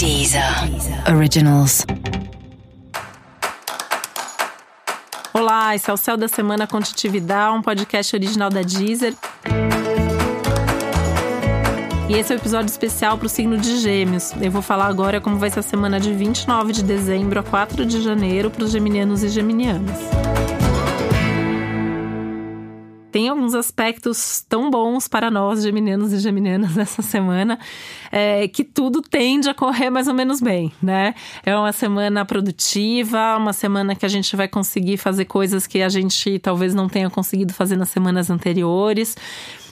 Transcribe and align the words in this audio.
Deezer 0.00 0.42
Originals. 1.14 1.84
Olá, 5.34 5.76
esse 5.76 5.90
é 5.90 5.92
o 5.92 5.96
Céu 5.98 6.16
da 6.16 6.26
Semana 6.26 6.66
Contitividade, 6.66 7.54
um 7.54 7.60
podcast 7.60 8.16
original 8.16 8.48
da 8.48 8.62
Deezer. 8.62 9.14
E 12.08 12.14
esse 12.14 12.32
é 12.32 12.34
o 12.34 12.38
um 12.38 12.40
episódio 12.40 12.70
especial 12.70 13.18
para 13.18 13.26
o 13.26 13.28
signo 13.28 13.58
de 13.58 13.76
Gêmeos. 13.76 14.32
Eu 14.40 14.50
vou 14.50 14.62
falar 14.62 14.86
agora 14.86 15.20
como 15.20 15.36
vai 15.36 15.50
ser 15.50 15.60
a 15.60 15.62
semana 15.62 16.00
de 16.00 16.14
29 16.14 16.72
de 16.72 16.82
dezembro 16.82 17.38
a 17.38 17.42
4 17.42 17.84
de 17.84 18.00
janeiro 18.00 18.50
para 18.50 18.64
os 18.64 18.70
geminianos 18.70 19.22
e 19.22 19.28
geminianas 19.28 19.98
tem 23.10 23.28
alguns 23.28 23.54
aspectos 23.54 24.44
tão 24.48 24.70
bons 24.70 25.08
para 25.08 25.30
nós, 25.30 25.62
geminianos 25.62 26.12
e 26.12 26.18
geminianas, 26.18 26.74
nessa 26.76 27.02
semana, 27.02 27.58
é, 28.10 28.46
que 28.48 28.64
tudo 28.64 29.02
tende 29.02 29.48
a 29.48 29.54
correr 29.54 29.90
mais 29.90 30.08
ou 30.08 30.14
menos 30.14 30.40
bem, 30.40 30.72
né? 30.82 31.14
É 31.44 31.56
uma 31.56 31.72
semana 31.72 32.24
produtiva, 32.24 33.36
uma 33.36 33.52
semana 33.52 33.94
que 33.94 34.06
a 34.06 34.08
gente 34.08 34.34
vai 34.36 34.48
conseguir 34.48 34.96
fazer 34.96 35.24
coisas 35.24 35.66
que 35.66 35.82
a 35.82 35.88
gente 35.88 36.38
talvez 36.38 36.74
não 36.74 36.88
tenha 36.88 37.10
conseguido 37.10 37.52
fazer 37.52 37.76
nas 37.76 37.90
semanas 37.90 38.30
anteriores. 38.30 39.16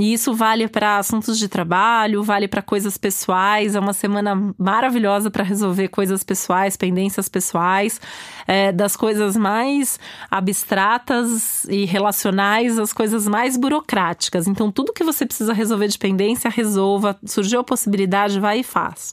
E 0.00 0.14
isso 0.14 0.32
vale 0.32 0.66
para 0.66 0.96
assuntos 0.96 1.38
de 1.38 1.46
trabalho, 1.46 2.22
vale 2.22 2.48
para 2.48 2.62
coisas 2.62 2.96
pessoais. 2.96 3.74
É 3.74 3.80
uma 3.80 3.92
semana 3.92 4.54
maravilhosa 4.58 5.30
para 5.30 5.44
resolver 5.44 5.88
coisas 5.88 6.24
pessoais, 6.24 6.74
pendências 6.74 7.28
pessoais, 7.28 8.00
é, 8.46 8.72
das 8.72 8.96
coisas 8.96 9.36
mais 9.36 10.00
abstratas 10.30 11.64
e 11.64 11.84
relacionais 11.84 12.78
às 12.78 12.94
coisas 12.94 13.28
mais 13.28 13.58
burocráticas. 13.58 14.46
Então, 14.46 14.72
tudo 14.72 14.94
que 14.94 15.04
você 15.04 15.26
precisa 15.26 15.52
resolver 15.52 15.88
de 15.88 15.98
pendência, 15.98 16.48
resolva. 16.48 17.18
Surgiu 17.26 17.60
a 17.60 17.64
possibilidade, 17.64 18.40
vai 18.40 18.60
e 18.60 18.64
faz. 18.64 19.12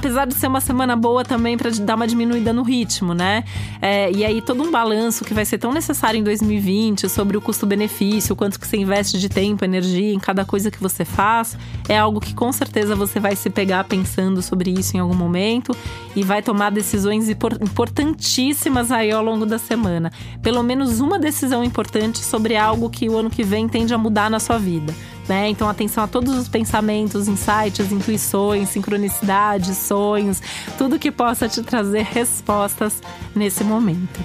Apesar 0.00 0.26
de 0.26 0.32
ser 0.32 0.46
uma 0.46 0.62
semana 0.62 0.96
boa 0.96 1.22
também 1.22 1.58
para 1.58 1.70
dar 1.70 1.94
uma 1.94 2.06
diminuída 2.06 2.54
no 2.54 2.62
ritmo, 2.62 3.12
né? 3.12 3.44
É, 3.82 4.10
e 4.10 4.24
aí 4.24 4.40
todo 4.40 4.62
um 4.62 4.70
balanço 4.70 5.26
que 5.26 5.34
vai 5.34 5.44
ser 5.44 5.58
tão 5.58 5.72
necessário 5.72 6.18
em 6.18 6.22
2020 6.22 7.06
sobre 7.06 7.36
o 7.36 7.40
custo-benefício, 7.40 8.34
quanto 8.34 8.58
que 8.58 8.66
você 8.66 8.78
investe 8.78 9.18
de 9.18 9.28
tempo, 9.28 9.62
energia 9.62 10.14
em 10.14 10.18
cada 10.18 10.42
coisa 10.42 10.70
que 10.70 10.80
você 10.80 11.04
faz, 11.04 11.54
é 11.86 11.98
algo 11.98 12.18
que 12.18 12.32
com 12.32 12.50
certeza 12.50 12.96
você 12.96 13.20
vai 13.20 13.36
se 13.36 13.50
pegar 13.50 13.84
pensando 13.84 14.40
sobre 14.40 14.70
isso 14.70 14.96
em 14.96 15.00
algum 15.00 15.14
momento 15.14 15.76
e 16.16 16.22
vai 16.22 16.40
tomar 16.40 16.70
decisões 16.70 17.28
importantíssimas 17.28 18.90
aí 18.90 19.12
ao 19.12 19.22
longo 19.22 19.44
da 19.44 19.58
semana. 19.58 20.10
Pelo 20.42 20.62
menos 20.62 21.00
uma 21.00 21.18
decisão 21.18 21.62
importante 21.62 22.20
sobre 22.20 22.56
algo 22.56 22.88
que 22.88 23.06
o 23.06 23.18
ano 23.18 23.28
que 23.28 23.44
vem 23.44 23.68
tende 23.68 23.92
a 23.92 23.98
mudar 23.98 24.30
na 24.30 24.40
sua 24.40 24.56
vida. 24.56 24.94
Né? 25.30 25.48
Então, 25.48 25.68
atenção 25.68 26.02
a 26.02 26.08
todos 26.08 26.36
os 26.36 26.48
pensamentos, 26.48 27.28
insights, 27.28 27.92
intuições, 27.92 28.70
sincronicidades, 28.70 29.76
sonhos, 29.76 30.42
tudo 30.76 30.98
que 30.98 31.12
possa 31.12 31.48
te 31.48 31.62
trazer 31.62 32.02
respostas 32.02 33.00
nesse 33.32 33.62
momento. 33.62 34.18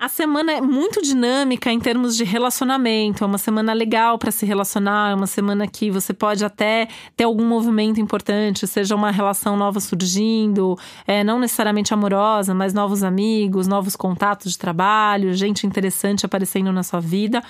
A 0.00 0.08
semana 0.08 0.50
é 0.50 0.62
muito 0.62 1.02
dinâmica 1.02 1.70
em 1.70 1.78
termos 1.78 2.16
de 2.16 2.24
relacionamento. 2.24 3.22
É 3.22 3.26
uma 3.26 3.36
semana 3.36 3.74
legal 3.74 4.18
para 4.18 4.30
se 4.30 4.46
relacionar, 4.46 5.10
é 5.10 5.14
uma 5.14 5.26
semana 5.26 5.66
que 5.66 5.90
você 5.90 6.14
pode 6.14 6.42
até 6.42 6.88
ter 7.14 7.24
algum 7.24 7.44
movimento 7.44 8.00
importante, 8.00 8.66
seja 8.66 8.96
uma 8.96 9.10
relação 9.10 9.58
nova 9.58 9.78
surgindo, 9.78 10.74
é, 11.06 11.22
não 11.22 11.38
necessariamente 11.38 11.92
amorosa, 11.92 12.54
mas 12.54 12.72
novos 12.72 13.02
amigos, 13.02 13.68
novos 13.68 13.94
contatos 13.94 14.52
de 14.52 14.58
trabalho, 14.58 15.34
gente 15.34 15.66
interessante 15.66 16.24
aparecendo 16.24 16.72
na 16.72 16.82
sua 16.82 17.00
vida. 17.00 17.42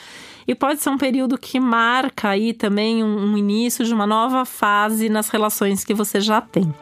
E 0.44 0.52
pode 0.52 0.82
ser 0.82 0.90
um 0.90 0.98
período 0.98 1.38
que 1.38 1.60
marca 1.60 2.30
aí 2.30 2.52
também 2.52 3.04
um, 3.04 3.30
um 3.30 3.38
início 3.38 3.84
de 3.84 3.94
uma 3.94 4.08
nova 4.08 4.44
fase 4.44 5.08
nas 5.08 5.28
relações 5.28 5.84
que 5.84 5.94
você 5.94 6.20
já 6.20 6.40
tem. 6.40 6.74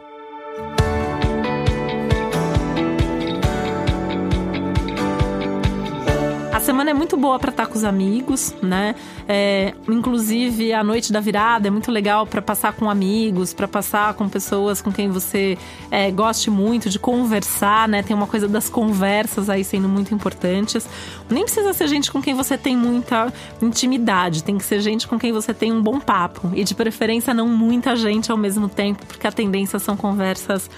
Semana 6.79 6.93
é 6.93 6.95
muito 6.95 7.17
boa 7.17 7.41
para 7.41 7.51
estar 7.51 7.67
com 7.67 7.75
os 7.77 7.83
amigos, 7.83 8.55
né? 8.63 8.95
É, 9.27 9.75
inclusive 9.89 10.73
a 10.73 10.85
noite 10.85 11.13
da 11.13 11.19
virada 11.19 11.67
é 11.67 11.71
muito 11.73 11.91
legal 11.91 12.25
para 12.25 12.41
passar 12.41 12.73
com 12.73 12.89
amigos, 12.89 13.53
para 13.53 13.67
passar 13.67 14.15
com 14.15 14.29
pessoas 14.29 14.81
com 14.81 14.93
quem 14.93 15.09
você 15.09 15.59
é, 15.91 16.09
goste 16.13 16.53
muito 16.53 16.89
de 16.89 16.97
conversar, 16.97 17.89
né? 17.89 18.01
Tem 18.05 18.15
uma 18.15 18.29
coisa 18.29 18.47
das 18.47 18.69
conversas 18.69 19.51
aí 19.51 19.65
sendo 19.65 19.89
muito 19.89 20.15
importantes. 20.15 20.89
Nem 21.29 21.43
precisa 21.43 21.73
ser 21.73 21.89
gente 21.89 22.13
com 22.13 22.23
quem 22.23 22.33
você 22.33 22.57
tem 22.57 22.77
muita 22.77 23.33
intimidade, 23.61 24.45
tem 24.45 24.57
que 24.57 24.65
ser 24.65 24.81
gente 24.81 25.09
com 25.09 25.19
quem 25.19 25.33
você 25.33 25.53
tem 25.53 25.73
um 25.73 25.83
bom 25.83 25.99
papo 25.99 26.53
e 26.55 26.63
de 26.63 26.77
preferência 26.77 27.35
não 27.35 27.49
muita 27.49 27.97
gente 27.97 28.31
ao 28.31 28.39
mesmo 28.39 28.69
tempo, 28.69 29.05
porque 29.05 29.27
a 29.27 29.33
tendência 29.33 29.81
são 29.81 29.97
conversas 29.97 30.71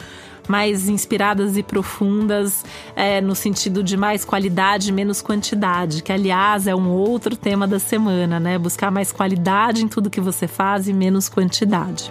mais 0.50 0.88
inspiradas 0.88 1.56
e 1.56 1.62
profundas, 1.62 2.64
é, 2.96 3.20
no 3.20 3.34
sentido 3.34 3.82
de 3.82 3.96
mais 3.96 4.24
qualidade, 4.24 4.92
menos 4.92 5.22
quantidade, 5.22 6.02
que 6.02 6.12
aliás 6.12 6.66
é 6.66 6.74
um 6.74 6.90
outro 6.90 7.36
tema 7.36 7.66
da 7.66 7.78
semana, 7.78 8.40
né? 8.40 8.58
Buscar 8.58 8.90
mais 8.90 9.12
qualidade 9.12 9.84
em 9.84 9.88
tudo 9.88 10.10
que 10.10 10.20
você 10.20 10.48
faz 10.48 10.88
e 10.88 10.92
menos 10.92 11.28
quantidade. 11.28 12.10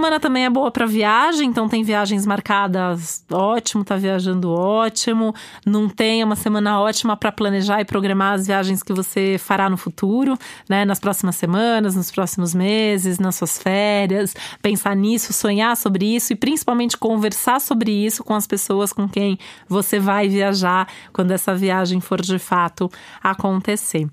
Semana 0.00 0.18
também 0.18 0.46
é 0.46 0.50
boa 0.50 0.70
para 0.70 0.86
viagem, 0.86 1.50
então 1.50 1.68
tem 1.68 1.82
viagens 1.82 2.24
marcadas, 2.24 3.22
ótimo, 3.30 3.84
tá 3.84 3.96
viajando 3.96 4.50
ótimo. 4.50 5.34
Não 5.66 5.90
tem 5.90 6.24
uma 6.24 6.36
semana 6.36 6.80
ótima 6.80 7.18
para 7.18 7.30
planejar 7.30 7.82
e 7.82 7.84
programar 7.84 8.32
as 8.32 8.46
viagens 8.46 8.82
que 8.82 8.94
você 8.94 9.36
fará 9.38 9.68
no 9.68 9.76
futuro, 9.76 10.38
né? 10.66 10.86
Nas 10.86 10.98
próximas 10.98 11.36
semanas, 11.36 11.94
nos 11.94 12.10
próximos 12.10 12.54
meses, 12.54 13.18
nas 13.18 13.34
suas 13.34 13.58
férias. 13.58 14.34
Pensar 14.62 14.96
nisso, 14.96 15.34
sonhar 15.34 15.76
sobre 15.76 16.16
isso 16.16 16.32
e 16.32 16.36
principalmente 16.36 16.96
conversar 16.96 17.60
sobre 17.60 17.92
isso 17.92 18.24
com 18.24 18.34
as 18.34 18.46
pessoas 18.46 18.94
com 18.94 19.06
quem 19.06 19.38
você 19.68 20.00
vai 20.00 20.30
viajar 20.30 20.88
quando 21.12 21.32
essa 21.32 21.54
viagem 21.54 22.00
for 22.00 22.22
de 22.22 22.38
fato 22.38 22.90
acontecer. 23.22 24.08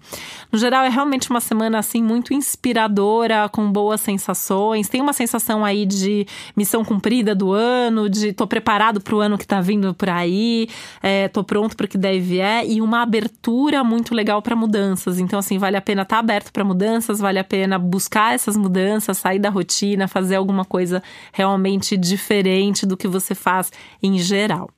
No 0.52 0.60
geral, 0.60 0.84
é 0.84 0.90
realmente 0.90 1.30
uma 1.30 1.40
semana 1.40 1.80
assim 1.80 2.04
muito 2.04 2.34
inspiradora, 2.34 3.48
com 3.48 3.72
boas 3.72 4.02
sensações. 4.02 4.90
Tem 4.90 5.00
uma 5.00 5.14
sensação 5.14 5.64
aí 5.64 5.77
de 5.86 6.26
missão 6.56 6.84
cumprida 6.84 7.36
do 7.36 7.52
ano, 7.52 8.10
de 8.10 8.34
tô 8.34 8.48
preparado 8.48 9.02
para 9.02 9.16
o 9.16 9.20
ano 9.20 9.38
que 9.38 9.44
está 9.44 9.62
vindo 9.62 9.94
por 9.94 10.10
aí, 10.10 10.68
é, 11.02 11.28
tô 11.28 11.44
pronto 11.44 11.76
para 11.76 11.86
o 11.86 11.88
que 11.88 11.98
deve 11.98 12.40
é 12.40 12.66
e 12.66 12.82
uma 12.82 13.02
abertura 13.02 13.84
muito 13.84 14.14
legal 14.14 14.42
para 14.42 14.56
mudanças. 14.56 15.20
Então, 15.20 15.40
assim, 15.40 15.58
vale 15.58 15.78
a 15.78 15.82
pena 15.82 16.04
estar 16.04 16.16
tá 16.16 16.20
aberto 16.20 16.52
para 16.52 16.64
mudanças, 16.64 17.20
vale 17.20 17.40
a 17.40 17.44
pena 17.44 17.78
buscar 17.78 18.34
essas 18.34 18.58
mudanças, 18.58 19.18
sair 19.18 19.40
da 19.40 19.50
rotina, 19.50 20.08
fazer 20.08 20.36
alguma 20.36 20.66
coisa 20.66 21.02
realmente 21.32 21.96
diferente 21.98 22.86
do 22.86 22.98
que 22.98 23.08
você 23.08 23.36
faz 23.36 23.72
em 24.02 24.18
geral. 24.18 24.70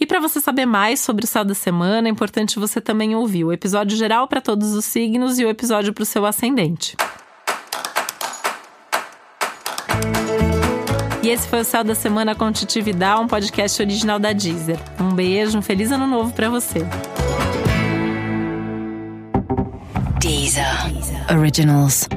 E 0.00 0.06
para 0.06 0.18
você 0.18 0.40
saber 0.40 0.64
mais 0.64 0.98
sobre 0.98 1.26
o 1.26 1.28
céu 1.28 1.44
da 1.44 1.54
semana, 1.54 2.08
é 2.08 2.10
importante 2.10 2.58
você 2.58 2.80
também 2.80 3.14
ouvir 3.14 3.44
o 3.44 3.52
episódio 3.52 3.98
geral 3.98 4.26
para 4.26 4.40
todos 4.40 4.72
os 4.72 4.86
signos 4.86 5.38
e 5.38 5.44
o 5.44 5.50
episódio 5.50 5.92
para 5.92 6.02
o 6.02 6.06
seu 6.06 6.24
ascendente. 6.24 6.96
E 11.22 11.28
esse 11.28 11.46
foi 11.46 11.60
o 11.60 11.64
Céu 11.64 11.84
da 11.84 11.94
Semana 11.94 12.34
com 12.34 12.50
Titividade, 12.50 13.20
um 13.20 13.26
podcast 13.26 13.82
original 13.82 14.18
da 14.18 14.32
Deezer. 14.32 14.78
Um 14.98 15.12
beijo, 15.12 15.58
um 15.58 15.62
feliz 15.62 15.92
ano 15.92 16.06
novo 16.06 16.32
para 16.32 16.48
você. 16.48 16.80
Deezer. 20.18 20.64
Originals. 21.30 22.08